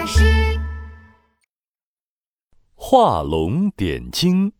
[0.00, 0.58] 老师。
[2.74, 4.54] 画龙点睛。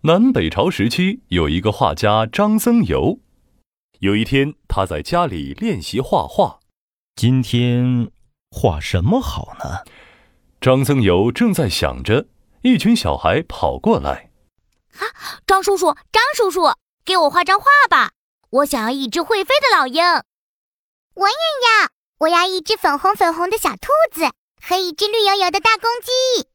[0.00, 3.20] 南北朝时期有一个画家张僧繇，
[4.00, 6.58] 有一天他在家里练习画画。
[7.14, 8.10] 今天
[8.50, 9.84] 画什么好呢？
[10.60, 12.26] 张僧繇正在想着，
[12.62, 14.32] 一群小孩跑过来。
[14.98, 16.62] 啊，张叔叔，张叔叔，
[17.04, 18.10] 给我画张画吧！
[18.50, 20.02] 我想要一只会飞的老鹰。
[21.14, 21.93] 我也要，
[22.24, 24.24] 我要一只粉红粉红的小兔子
[24.62, 26.48] 和一只绿油油的大公鸡。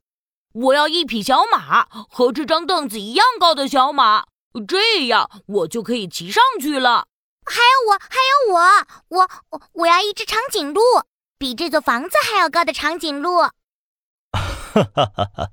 [0.53, 4.25] 我要一匹小马和这张凳子一样高的小马，
[4.67, 7.05] 这样我就可以骑上去了。
[7.45, 10.81] 还有我，还有我，我我我要一只长颈鹿，
[11.37, 13.41] 比这座房子还要高的长颈鹿。
[13.41, 13.51] 哈
[14.73, 15.49] 哈哈哈！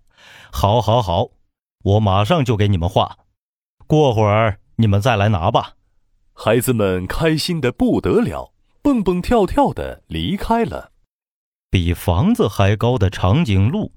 [0.51, 1.29] 好，好，好，
[1.85, 3.19] 我马上就给你们画。
[3.87, 5.73] 过会儿你们再来拿吧。
[6.33, 8.55] 孩子们开心的不得了，
[8.87, 10.93] 蹦蹦跳跳的离开了。
[11.73, 13.91] 比房子还高的长颈鹿。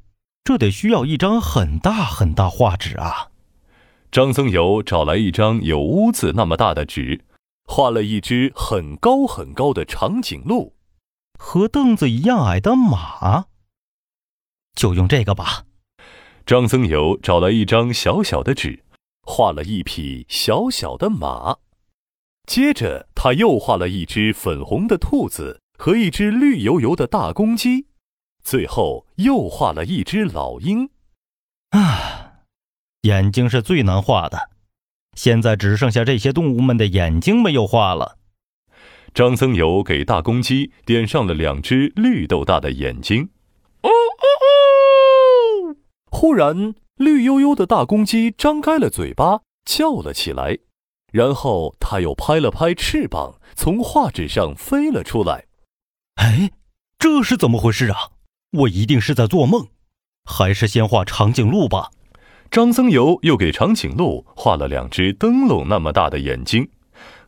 [0.43, 3.27] 这得需要一张很大很大画纸啊！
[4.11, 7.23] 张僧繇找来一张有屋子那么大的纸，
[7.65, 10.73] 画了一只很高很高的长颈鹿，
[11.37, 13.45] 和凳子一样矮的马。
[14.73, 15.65] 就用这个吧。
[16.47, 18.83] 张僧繇找来一张小小的纸，
[19.21, 21.57] 画了一匹小小的马，
[22.50, 27.86] 接着他又画了一只粉红的兔子和一只绿油油的大公鸡。
[28.44, 30.89] 最后又画了一只老鹰，
[31.70, 32.39] 啊，
[33.02, 34.50] 眼睛是最难画的，
[35.14, 38.17] 现在只剩下这些动物们的眼睛没有画了。
[39.14, 43.30] 张僧繇给大公鸡点上了两只绿豆大的眼睛。
[43.83, 44.25] 哦哦
[45.70, 45.75] 哦！
[46.09, 50.58] 忽然，绿油油的大公鸡张开了嘴巴，叫了起来，
[51.11, 55.45] 然后他又拍了拍翅膀，从画纸上飞了出来。
[56.15, 56.52] 哎，
[56.97, 58.09] 这是怎么回事啊？
[58.52, 59.67] 我一定是在做梦，
[60.25, 61.91] 还是先画长颈鹿吧。
[62.52, 66.70] 张僧繇又给长颈鹿画了两只灯笼那么大的眼睛。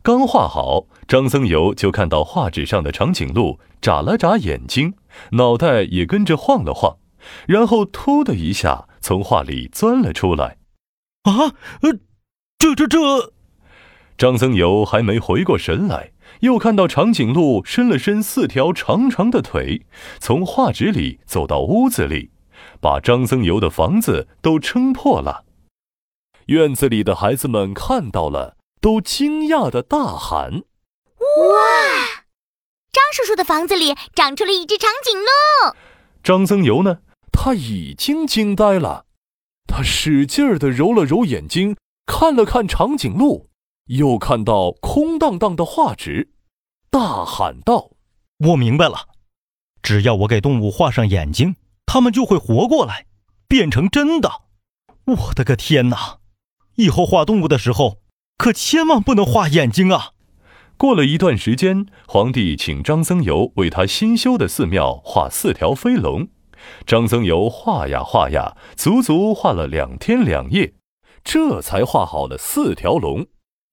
[0.02, 4.94] 刚画好，张僧繇就看到画纸上的长颈鹿眨了眨眼睛，
[5.30, 6.98] 脑袋也跟着晃了晃，
[7.46, 10.58] 然后突的一下从画里钻了出来。
[11.22, 11.98] 啊，呃，
[12.58, 13.32] 这这这！
[14.22, 16.12] 张僧繇还没回过神来。
[16.42, 19.84] 又看到长颈鹿伸了伸四条长长的腿，
[20.20, 22.30] 从画纸里走到屋子里，
[22.80, 25.44] 把张僧繇的房子都撑破了。
[26.46, 30.62] 院子里的孩子们看到了，都惊讶的大喊
[31.18, 32.22] ：“哇！
[32.92, 35.74] 张叔叔的房子里长出了一只长颈鹿！”
[36.22, 36.98] 张僧繇呢？
[37.32, 39.06] 他已经惊呆了，
[39.66, 41.74] 他使劲儿的揉了揉眼睛，
[42.06, 43.48] 看了看长颈鹿。
[43.92, 46.30] 又看到空荡荡的画纸，
[46.90, 47.90] 大喊道
[48.48, 49.08] ：“我明白了，
[49.82, 53.04] 只要我给动物画上眼睛，它们就会活过来，
[53.46, 54.44] 变成真的。
[55.04, 56.20] 我的个天哪！
[56.76, 57.98] 以后画动物的时候，
[58.38, 60.12] 可千万不能画眼睛啊！”
[60.78, 66.28] 过了一段时间，皇帝请张僧繇为他新修的寺庙画四条飞龙。
[66.86, 70.72] 张僧繇画呀画呀，足足画了两天两夜，
[71.22, 73.26] 这才画好了四条龙。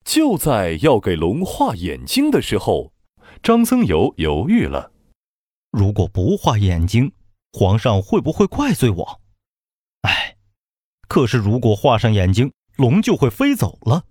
[0.03, 2.93] 就在要给龙画眼睛的时候，
[3.43, 4.91] 张僧繇犹豫了。
[5.71, 7.11] 如果不画眼睛，
[7.51, 9.21] 皇上会不会怪罪我？
[10.01, 10.37] 哎，
[11.07, 14.05] 可是如果画上眼睛，龙就会飞走了，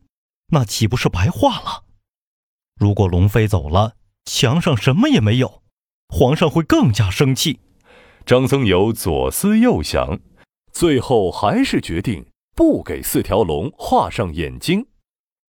[0.48, 1.84] 那岂不是白画了？
[2.78, 5.62] 如果龙飞走了，墙上什么也没有，
[6.08, 7.60] 皇上会更加生气。
[8.24, 10.20] 张僧繇左思右想，
[10.72, 14.86] 最后还是决定不给四条龙画上眼睛。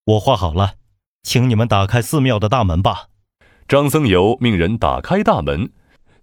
[0.10, 0.74] 我画好了，
[1.22, 3.10] 请你们打开寺庙的大门吧。
[3.68, 5.72] 张僧繇命人打开大门，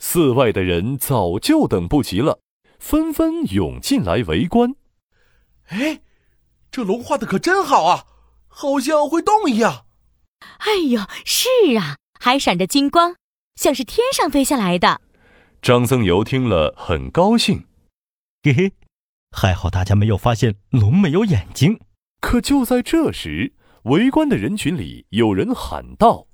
[0.01, 2.41] 寺外的人早就等不及了，
[2.81, 4.75] 纷纷涌进来围观。
[5.69, 6.01] 哎，
[6.73, 8.07] 这龙画的可真好啊，
[8.49, 9.87] 好像会动一样。
[10.41, 11.49] 哎呦，是
[11.79, 13.15] 啊，还闪着金光，
[13.55, 15.01] 像是天上飞下来的。
[15.63, 17.67] 张僧繇听了很高兴，
[18.43, 18.73] 嘿嘿，
[19.31, 21.79] 还好大家没有发现龙没有眼睛。
[22.21, 23.53] 可就在这时。
[23.87, 26.27] 围观的人群里，有人喊道：“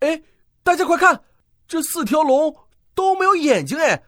[0.00, 0.22] 哎，
[0.62, 1.22] 大家快看，
[1.68, 2.56] 这四条龙
[2.94, 3.78] 都没有眼睛！
[3.78, 4.02] 哎，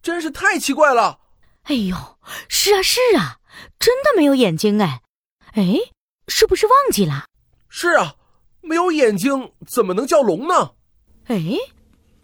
[0.00, 1.20] 真是太奇怪了
[1.64, 1.94] ！”“哎呦，
[2.48, 3.40] 是啊，是啊，
[3.78, 4.80] 真的没有眼睛！
[4.80, 5.02] 哎，
[5.52, 5.76] 哎，
[6.26, 7.26] 是不是忘记了
[7.68, 8.14] ？”“是啊，
[8.62, 10.72] 没有眼睛怎么能叫龙呢
[11.28, 11.42] ？”“哎，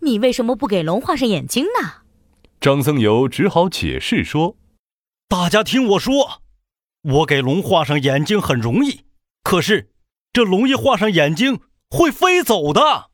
[0.01, 2.05] 你为什么不给龙画上眼睛呢？”
[2.63, 4.57] 张僧繇只好解释说
[5.29, 6.41] ：“大家听我说，
[7.03, 9.03] 我给龙画上眼睛很容易。”
[9.43, 9.91] 可是，
[10.33, 11.61] 这龙一画上眼睛
[11.91, 13.11] 会飞走的。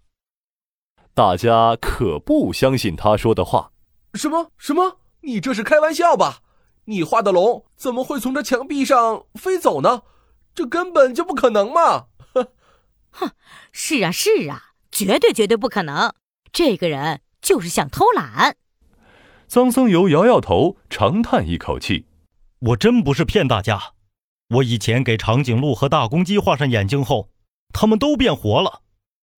[1.14, 3.72] 大家可不相信他说的话。
[4.14, 5.00] 什么什么？
[5.22, 6.42] 你这是开玩笑吧？
[6.84, 10.02] 你画的龙怎么会从这墙壁上飞走呢？
[10.54, 12.06] 这根本就不可能嘛！
[13.10, 13.30] 哼，
[13.72, 16.14] 是啊是啊，绝对绝对不可能。
[16.52, 18.56] 这个人就是想偷懒。
[19.48, 22.06] 臧僧游摇摇头，长叹一口气
[22.60, 23.94] ：“我真不是骗大家，
[24.48, 27.28] 我以前给长颈鹿和大公鸡画上眼睛后，
[27.72, 28.80] 它们都变活了，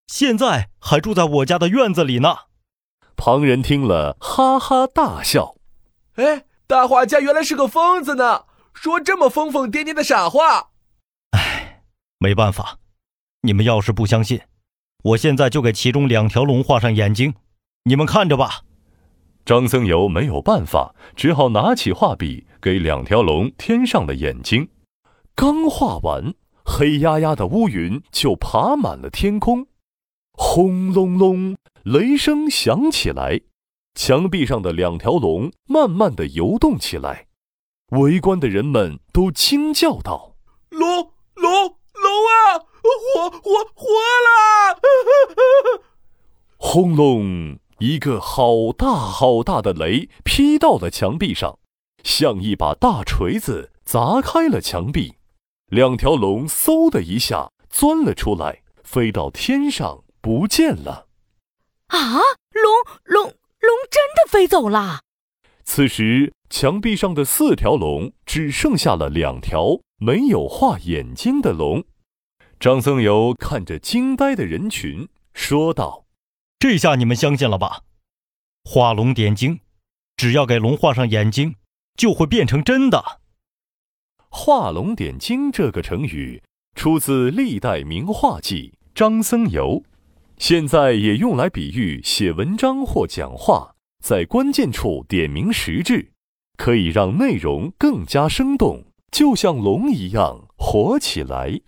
[0.06, 2.36] 现在还住在我家的院子里呢。”
[3.16, 5.56] 旁人听了，哈哈大笑
[6.14, 10.70] ：“哎，大画家原来是个疯子呢，说这么疯疯癫癫的傻话。”
[11.36, 11.82] 哎，
[12.18, 12.78] 没办法，
[13.42, 14.40] 你们要是不相信，
[15.02, 17.34] 我现在就给其中两条龙画上眼睛，
[17.82, 18.62] 你们看着吧。
[19.44, 24.68] 张僧繇没有办法，只好拿起画笔给两条龙添上了眼睛。
[25.40, 26.34] 刚画完，
[26.66, 29.68] 黑压压的乌云就爬满了天空，
[30.32, 33.40] 轰隆隆，雷声响起来，
[33.94, 37.28] 墙壁上的两条龙慢慢的游动起来。
[37.92, 40.34] 围观的人们都惊叫道
[40.68, 43.86] ：“龙！”龙龙啊，活活活
[44.26, 44.78] 了！
[46.60, 51.58] 轰隆，一个好大好大的雷劈到了墙壁上，
[52.04, 55.14] 像一把大锤子砸开了墙壁。
[55.70, 61.06] 两条龙嗖的一下钻了出来，飞到天上不见了。
[61.86, 62.18] 啊，
[62.50, 62.64] 龙
[63.04, 65.02] 龙龙真的飞走了！
[65.62, 69.80] 此时，墙壁上的四条龙只剩下了两条。
[70.02, 71.84] 没有画眼睛的龙，
[72.58, 76.06] 张僧繇看着惊呆的人群，说道
[76.58, 77.82] ：“这下你们相信了吧？
[78.64, 79.60] 画龙点睛，
[80.16, 81.54] 只要给龙画上眼睛，
[81.96, 83.19] 就会变成真的。”
[84.30, 86.42] 画龙点睛这个成语
[86.74, 89.80] 出自历代名画记《张僧繇》，
[90.38, 96.12] 现在也用来比喻写文章或讲话，在关键处点明实质，
[96.56, 98.84] 可以让内容更加生动。
[99.10, 101.60] 就像龙一样活起来。